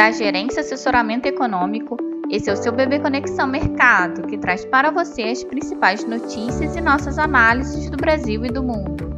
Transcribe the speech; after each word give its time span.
da 0.00 0.10
Gerência 0.10 0.62
Assessoramento 0.62 1.28
Econômico. 1.28 1.94
Esse 2.30 2.48
é 2.48 2.54
o 2.54 2.56
seu 2.56 2.72
Bebê 2.72 2.98
Conexão 2.98 3.46
Mercado, 3.46 4.26
que 4.26 4.38
traz 4.38 4.64
para 4.64 4.90
você 4.90 5.24
as 5.24 5.44
principais 5.44 6.02
notícias 6.04 6.74
e 6.74 6.80
nossas 6.80 7.18
análises 7.18 7.90
do 7.90 7.98
Brasil 7.98 8.42
e 8.46 8.48
do 8.48 8.62
mundo. 8.62 9.10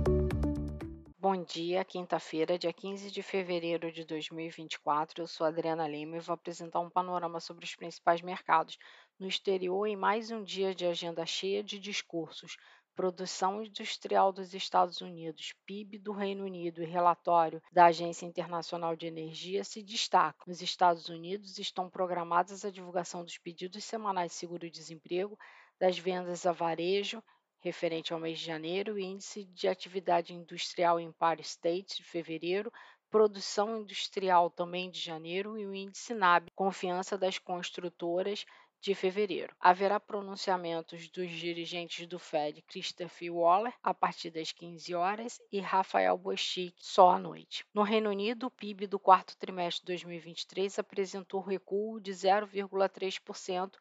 Bom 1.21 1.45
dia, 1.45 1.85
quinta-feira, 1.85 2.58
dia 2.58 2.72
15 2.72 3.13
de 3.13 3.22
fevereiro 3.22 3.92
de 3.92 4.04
2024. 4.04 5.22
Eu 5.22 5.29
sou 5.29 5.47
Adriana 5.47 5.87
Lima 5.87 6.17
e 6.17 6.21
vou 6.21 6.35
apresentar 6.35 6.81
um 6.81 6.90
panorama 6.90 7.38
sobre 7.38 7.64
os 7.64 7.76
principais 7.76 8.21
mercados 8.21 8.76
no 9.21 9.28
exterior 9.28 9.87
em 9.87 9.94
mais 9.94 10.33
um 10.33 10.42
dia 10.42 10.74
de 10.74 10.85
agenda 10.85 11.24
cheia 11.24 11.62
de 11.62 11.78
discursos 11.78 12.56
Produção 12.95 13.63
Industrial 13.63 14.33
dos 14.33 14.54
Estados 14.54 15.01
Unidos, 15.01 15.54
PIB 15.67 15.99
do 15.99 16.12
Reino 16.12 16.45
Unido 16.45 16.83
e 16.83 16.87
relatório 16.87 17.62
da 17.73 17.87
Agência 17.87 18.27
Internacional 18.27 18.95
de 18.95 19.07
Energia 19.07 19.65
se 19.65 19.83
destacam. 19.83 20.45
Nos 20.47 20.61
Estados 20.61 21.09
Unidos 21.09 21.59
estão 21.59 21.89
programadas 21.89 22.65
a 22.65 22.71
divulgação 22.71 23.25
dos 23.25 23.39
pedidos 23.39 23.85
semanais 23.85 24.33
de 24.33 24.39
seguro-desemprego, 24.39 25.39
das 25.79 25.99
vendas 25.99 26.47
a 26.47 26.52
varejo 26.52 27.23
referente 27.63 28.13
ao 28.13 28.19
mês 28.19 28.41
de 28.41 28.45
janeiro, 28.45 28.99
índice 28.99 29.45
de 29.45 29.69
atividade 29.69 30.35
industrial 30.35 30.99
em 30.99 31.07
Empire 31.07 31.41
State 31.43 31.97
de 31.97 32.02
fevereiro, 32.02 32.73
produção 33.09 33.79
industrial 33.79 34.51
também 34.51 34.91
de 34.91 34.99
janeiro 34.99 35.57
e 35.57 35.65
o 35.65 35.74
índice 35.74 36.13
NAB, 36.13 36.51
confiança 36.57 37.16
das 37.16 37.38
construtoras 37.38 38.45
de 38.83 38.97
fevereiro. 38.97 39.55
Haverá 39.61 40.01
pronunciamentos 40.01 41.09
dos 41.09 41.31
dirigentes 41.31 42.05
do 42.09 42.19
Fed, 42.19 42.61
Christopher 42.63 43.33
Waller, 43.33 43.73
a 43.81 43.95
partir 43.95 44.31
das 44.31 44.51
15 44.51 44.93
horas, 44.93 45.41
e 45.53 45.61
Rafael 45.61 46.19
Bostic, 46.19 46.75
só 46.79 47.11
à 47.11 47.19
noite. 47.19 47.65
No 47.73 47.83
Reino 47.83 48.11
Unido, 48.11 48.49
o 48.49 48.51
PIB 48.51 48.89
do 48.89 48.99
quarto 48.99 49.37
trimestre 49.37 49.83
de 49.83 49.93
2023 49.93 50.81
apresentou 50.81 51.41
recuo 51.41 52.01
de 52.01 52.11
0,3% 52.11 53.73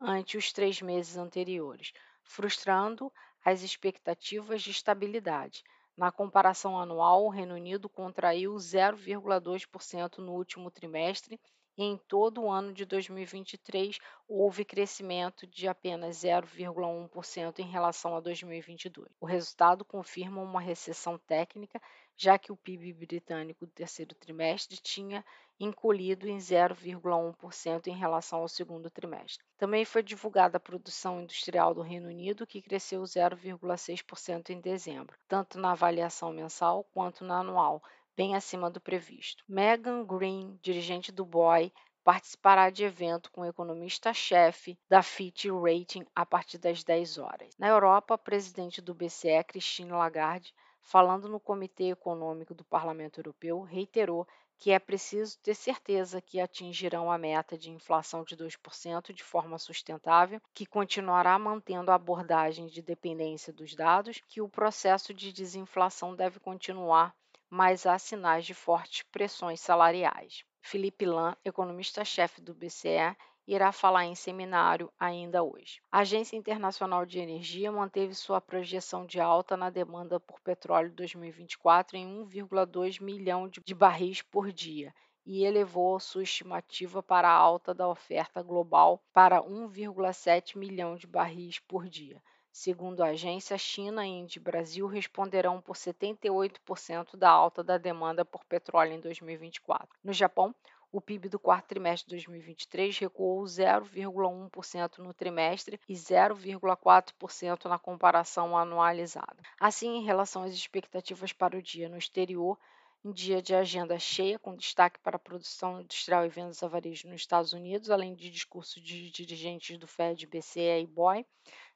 ante 0.00 0.36
os 0.36 0.52
três 0.52 0.82
meses 0.82 1.16
anteriores, 1.16 1.92
frustrando 2.24 3.12
as 3.44 3.62
expectativas 3.62 4.60
de 4.60 4.72
estabilidade. 4.72 5.62
Na 5.96 6.10
comparação 6.10 6.76
anual, 6.76 7.24
o 7.24 7.30
Reino 7.30 7.54
Unido 7.54 7.88
contraiu 7.88 8.54
0,2% 8.54 10.18
no 10.18 10.32
último 10.32 10.68
trimestre 10.68 11.40
em 11.80 11.96
todo 11.96 12.42
o 12.42 12.50
ano 12.50 12.72
de 12.72 12.84
2023 12.84 14.00
houve 14.26 14.64
crescimento 14.64 15.46
de 15.46 15.68
apenas 15.68 16.24
0,1% 16.24 17.60
em 17.60 17.70
relação 17.70 18.16
a 18.16 18.20
2022. 18.20 19.08
O 19.20 19.24
resultado 19.24 19.84
confirma 19.84 20.42
uma 20.42 20.60
recessão 20.60 21.16
técnica, 21.16 21.80
já 22.16 22.36
que 22.36 22.50
o 22.50 22.56
PIB 22.56 22.92
britânico 22.92 23.64
do 23.64 23.70
terceiro 23.70 24.12
trimestre 24.16 24.76
tinha 24.76 25.24
encolhido 25.60 26.28
em 26.28 26.36
0,1% 26.36 27.86
em 27.86 27.96
relação 27.96 28.40
ao 28.40 28.48
segundo 28.48 28.90
trimestre. 28.90 29.44
Também 29.56 29.84
foi 29.84 30.02
divulgada 30.02 30.56
a 30.56 30.60
produção 30.60 31.20
industrial 31.20 31.74
do 31.74 31.82
Reino 31.82 32.08
Unido, 32.08 32.46
que 32.46 32.62
cresceu 32.62 33.02
0,6% 33.02 34.50
em 34.50 34.60
dezembro, 34.60 35.16
tanto 35.26 35.58
na 35.58 35.72
avaliação 35.72 36.32
mensal 36.32 36.84
quanto 36.92 37.24
na 37.24 37.40
anual, 37.40 37.82
bem 38.18 38.34
acima 38.34 38.68
do 38.68 38.80
previsto. 38.80 39.44
Megan 39.48 40.04
Green, 40.04 40.58
dirigente 40.60 41.12
do 41.12 41.24
BOI, 41.24 41.72
participará 42.02 42.68
de 42.68 42.82
evento 42.82 43.30
com 43.30 43.42
o 43.42 43.46
economista-chefe 43.46 44.76
da 44.88 45.04
Fitch 45.04 45.44
Rating 45.44 46.04
a 46.16 46.26
partir 46.26 46.58
das 46.58 46.82
10 46.82 47.16
horas. 47.18 47.54
Na 47.56 47.68
Europa, 47.68 48.14
a 48.14 48.18
presidente 48.18 48.82
do 48.82 48.92
BCE, 48.92 49.44
Christine 49.46 49.92
Lagarde, 49.92 50.52
falando 50.82 51.28
no 51.28 51.38
Comitê 51.38 51.90
Econômico 51.90 52.54
do 52.54 52.64
Parlamento 52.64 53.20
Europeu, 53.20 53.60
reiterou 53.60 54.26
que 54.56 54.72
é 54.72 54.80
preciso 54.80 55.38
ter 55.38 55.54
certeza 55.54 56.20
que 56.20 56.40
atingirão 56.40 57.12
a 57.12 57.16
meta 57.16 57.56
de 57.56 57.70
inflação 57.70 58.24
de 58.24 58.36
2% 58.36 59.12
de 59.12 59.22
forma 59.22 59.60
sustentável, 59.60 60.40
que 60.52 60.66
continuará 60.66 61.38
mantendo 61.38 61.92
a 61.92 61.94
abordagem 61.94 62.66
de 62.66 62.82
dependência 62.82 63.52
dos 63.52 63.76
dados, 63.76 64.20
que 64.26 64.40
o 64.40 64.48
processo 64.48 65.14
de 65.14 65.32
desinflação 65.32 66.16
deve 66.16 66.40
continuar 66.40 67.14
mas 67.50 67.86
há 67.86 67.98
sinais 67.98 68.44
de 68.44 68.54
fortes 68.54 69.02
pressões 69.10 69.60
salariais. 69.60 70.44
Felipe 70.60 71.06
Lam, 71.06 71.36
economista-chefe 71.44 72.40
do 72.40 72.54
BCE, 72.54 73.16
irá 73.46 73.72
falar 73.72 74.04
em 74.04 74.14
seminário 74.14 74.92
ainda 75.00 75.42
hoje. 75.42 75.80
A 75.90 76.00
Agência 76.00 76.36
Internacional 76.36 77.06
de 77.06 77.18
Energia 77.18 77.72
manteve 77.72 78.14
sua 78.14 78.42
projeção 78.42 79.06
de 79.06 79.18
alta 79.18 79.56
na 79.56 79.70
demanda 79.70 80.20
por 80.20 80.38
petróleo 80.40 80.92
2024 80.92 81.96
em 81.96 82.06
1,2 82.26 83.02
milhão 83.02 83.48
de 83.48 83.74
barris 83.74 84.20
por 84.20 84.52
dia 84.52 84.94
e 85.24 85.44
elevou 85.44 85.98
sua 85.98 86.22
estimativa 86.22 87.02
para 87.02 87.28
a 87.28 87.34
alta 87.34 87.74
da 87.74 87.88
oferta 87.88 88.42
global 88.42 89.02
para 89.12 89.42
1,7 89.42 90.58
milhão 90.58 90.96
de 90.96 91.06
barris 91.06 91.58
por 91.58 91.88
dia. 91.88 92.22
Segundo 92.60 93.04
a 93.04 93.10
agência, 93.10 93.56
China, 93.56 94.04
Índia 94.04 94.40
e 94.40 94.42
Brasil 94.42 94.88
responderão 94.88 95.60
por 95.60 95.76
78% 95.76 97.16
da 97.16 97.30
alta 97.30 97.62
da 97.62 97.78
demanda 97.78 98.24
por 98.24 98.44
petróleo 98.44 98.94
em 98.94 99.00
2024. 99.00 99.88
No 100.02 100.12
Japão, 100.12 100.52
o 100.90 101.00
PIB 101.00 101.28
do 101.28 101.38
quarto 101.38 101.68
trimestre 101.68 102.08
de 102.08 102.16
2023 102.16 102.98
recuou 102.98 103.44
0,1% 103.44 104.98
no 104.98 105.14
trimestre 105.14 105.78
e 105.88 105.94
0,4% 105.94 107.66
na 107.66 107.78
comparação 107.78 108.58
anualizada. 108.58 109.40
Assim, 109.60 109.98
em 109.98 110.04
relação 110.04 110.42
às 110.42 110.52
expectativas 110.52 111.32
para 111.32 111.56
o 111.56 111.62
dia 111.62 111.88
no 111.88 111.96
exterior, 111.96 112.58
em 113.04 113.12
dia 113.12 113.40
de 113.40 113.54
agenda 113.54 113.96
cheia, 114.00 114.36
com 114.36 114.56
destaque 114.56 114.98
para 114.98 115.14
a 115.14 115.20
produção 115.20 115.80
industrial 115.80 116.26
e 116.26 116.28
vendas 116.28 116.60
a 116.64 116.66
varejo 116.66 117.08
nos 117.08 117.20
Estados 117.20 117.52
Unidos, 117.52 117.88
além 117.88 118.16
de 118.16 118.28
discurso 118.28 118.80
de 118.80 119.12
dirigentes 119.12 119.78
do 119.78 119.86
Fed, 119.86 120.26
BCE 120.26 120.80
e 120.82 120.86
BOE, 120.86 121.24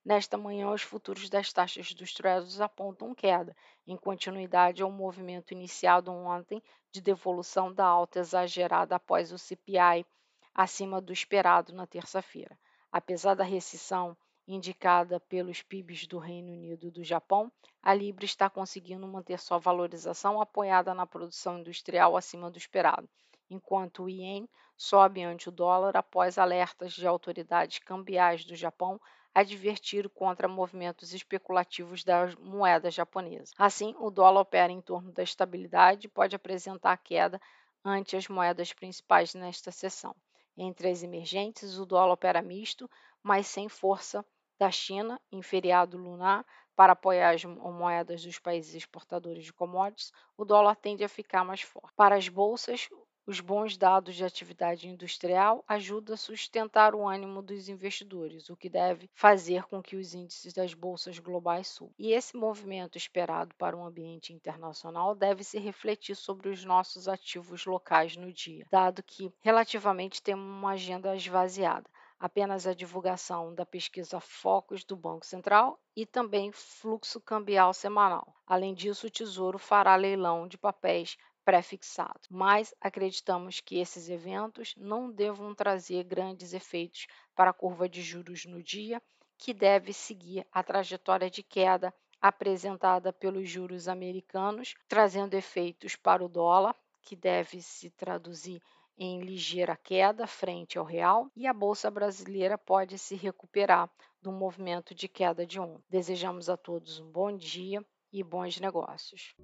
Nesta 0.05 0.37
manhã, 0.37 0.69
os 0.71 0.83
futuros 0.83 1.31
das 1.31 1.53
taxas 1.53 1.95
dos 1.95 2.13
Treasuries 2.13 2.61
apontam 2.61 3.15
queda, 3.15 3.57
em 3.87 3.97
continuidade 3.97 4.83
ao 4.83 4.91
movimento 4.91 5.53
iniciado 5.53 6.11
ontem 6.11 6.61
de 6.91 7.01
devolução 7.01 7.73
da 7.73 7.87
alta 7.87 8.19
exagerada 8.19 8.97
após 8.97 9.31
o 9.31 9.39
CPI 9.39 10.05
acima 10.53 11.01
do 11.01 11.13
esperado 11.13 11.73
na 11.73 11.87
terça-feira. 11.87 12.59
Apesar 12.91 13.35
da 13.35 13.45
recessão 13.45 14.17
indicada 14.47 15.21
pelos 15.21 15.63
PIBs 15.63 16.09
do 16.09 16.19
Reino 16.19 16.53
Unido 16.53 16.89
e 16.89 16.91
do 16.91 17.05
Japão, 17.05 17.51
a 17.81 17.95
Libra 17.95 18.25
está 18.25 18.51
conseguindo 18.51 19.07
manter 19.07 19.39
sua 19.39 19.59
valorização 19.59 20.41
apoiada 20.41 20.93
na 20.93 21.07
produção 21.07 21.61
industrial 21.61 22.17
acima 22.17 22.51
do 22.51 22.59
esperado, 22.59 23.09
enquanto 23.49 24.03
o 24.03 24.09
Ien 24.09 24.49
sobe 24.77 25.23
ante 25.23 25.49
o 25.49 25.53
dólar 25.53 25.97
após 25.97 26.39
alertas 26.39 26.93
de 26.93 27.07
autoridades 27.07 27.79
cambiais 27.79 28.45
do 28.45 28.57
Japão 28.57 29.01
advertir 29.35 30.09
contra 30.11 30.47
movimentos 30.47 31.13
especulativos 31.13 32.05
das 32.05 32.35
moedas 32.37 32.95
japonesas. 32.95 33.53
Assim, 33.57 33.95
o 33.99 34.11
dólar 34.11 34.41
opera 34.41 34.73
em 34.73 34.81
torno 34.81 35.13
da 35.13 35.23
estabilidade 35.23 36.07
e 36.07 36.11
pode 36.11 36.37
apresentar 36.37 36.97
queda 36.99 37.41
ante 37.85 38.17
as 38.17 38.29
moedas 38.29 38.73
principais 38.73 39.35
nesta 39.35 39.71
sessão. 39.71 40.15
Entre 40.57 40.89
as 40.91 41.03
emergentes, 41.03 41.79
o 41.79 41.87
dólar 41.87 42.13
opera 42.13 42.43
misto, 42.43 42.89
mas 43.23 43.47
sem 43.47 43.69
força 43.69 44.25
da 44.59 44.71
China 44.71 45.21
em 45.31 45.43
feriado 45.43 45.97
lunar 45.97 46.45
para 46.77 46.93
apoiar 46.93 47.35
as 47.35 47.45
moedas 47.45 48.23
dos 48.23 48.39
países 48.39 48.75
exportadores 48.75 49.45
de 49.45 49.53
commodities, 49.53 50.13
o 50.37 50.45
dólar 50.45 50.77
tende 50.77 51.05
a 51.05 51.09
ficar 51.09 51.45
mais 51.45 51.63
forte. 51.63 51.93
Para 51.97 52.17
as 52.17 52.29
bolsas, 52.29 52.89
os 53.27 53.41
bons 53.41 53.77
dados 53.77 54.15
de 54.15 54.25
atividade 54.25 54.89
industrial 54.89 55.65
ajudam 55.69 56.15
a 56.15 56.17
sustentar 56.17 56.95
o 56.95 57.07
ânimo 57.07 57.43
dos 57.43 57.69
investidores, 57.69 58.51
o 58.51 58.57
que 58.57 58.69
deve 58.69 59.09
fazer 59.15 59.65
com 59.65 59.83
que 59.83 59.97
os 59.97 60.15
índices 60.15 60.53
das 60.53 60.75
bolsas 60.75 61.19
globais 61.19 61.69
subam. 61.69 61.95
E 61.99 62.13
esse 62.13 62.37
movimento 62.37 62.99
esperado 62.99 63.55
para 63.57 63.77
o 63.77 63.85
ambiente 63.85 64.33
internacional 64.33 65.15
deve 65.15 65.45
se 65.45 65.59
refletir 65.59 66.17
sobre 66.17 66.49
os 66.49 66.65
nossos 66.65 67.09
ativos 67.09 67.65
locais 67.67 68.17
no 68.17 68.33
dia, 68.33 68.67
dado 68.71 69.03
que 69.03 69.33
relativamente 69.41 70.23
temos 70.23 70.45
uma 70.45 70.73
agenda 70.73 71.15
esvaziada 71.15 71.89
apenas 72.23 72.69
a 72.69 72.73
divulgação 72.73 73.53
da 73.53 73.67
pesquisa 73.67 74.21
Focus 74.21 74.85
do 74.85 74.95
Banco 74.95 75.27
Central 75.27 75.77
e 75.97 76.07
também 76.07 76.53
fluxo 76.53 77.21
cambial 77.21 77.75
semanal. 77.75 78.33
Além 78.47 78.73
disso, 78.75 79.09
o 79.09 79.11
Tesouro 79.11 79.59
fará 79.59 79.97
leilão 79.97 80.47
de 80.47 80.57
papéis 80.57 81.19
pré-fixado, 81.45 82.21
mas 82.31 82.75
acreditamos 82.81 83.61
que 83.61 83.79
esses 83.79 84.09
eventos 84.09 84.75
não 84.77 85.11
devam 85.11 85.55
trazer 85.55 86.05
grandes 86.05 86.53
efeitos 86.53 87.07
para 87.35 87.51
a 87.51 87.55
curva 87.55 87.89
de 87.89 88.03
juros 88.03 88.45
no 88.45 88.63
dia, 88.63 89.03
que 89.37 89.53
deve 89.53 89.93
seguir 89.93 90.47
a 90.53 90.63
trajetória 90.63 91.29
de 91.29 91.43
queda 91.43 91.93
apresentada 92.21 93.13
pelos 93.13 93.49
juros 93.49 93.89
americanos, 93.89 94.75
trazendo 94.87 95.35
efeitos 95.35 95.97
para 95.97 96.25
o 96.25 96.29
dólar, 96.29 96.77
que 97.01 97.17
deve 97.17 97.61
se 97.61 97.91
traduzir 97.91 98.63
em 98.97 99.21
ligeira 99.21 99.77
queda 99.77 100.27
frente 100.27 100.79
ao 100.79 100.85
real, 100.85 101.29
e 101.35 101.49
a 101.49 101.53
bolsa 101.53 101.91
brasileira 101.91 102.57
pode 102.57 102.97
se 102.99 103.17
recuperar 103.17 103.91
do 104.21 104.31
movimento 104.31 104.95
de 104.95 105.09
queda 105.09 105.45
de 105.45 105.59
ontem. 105.59 105.83
Desejamos 105.91 106.49
a 106.49 106.57
todos 106.57 107.01
um 107.01 107.11
bom 107.11 107.37
dia 107.37 107.85
e 108.13 108.23
bons 108.23 108.61
negócios. 108.61 109.35